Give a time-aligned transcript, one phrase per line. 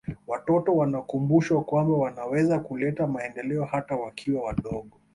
[0.27, 4.97] watoto wanakumbushwa kwamba wanaweza kuleta maendeleo hata wakiwa wadogo